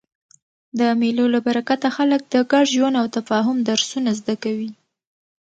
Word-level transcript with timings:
د 0.79 0.81
مېلو 0.99 1.25
له 1.33 1.39
برکته 1.47 1.87
خلک 1.95 2.21
د 2.33 2.35
ګډ 2.51 2.65
ژوند 2.75 2.95
او 3.01 3.05
تفاهم 3.17 3.57
درسونه 3.69 4.09
زده 4.19 4.35
کوي. 4.43 4.71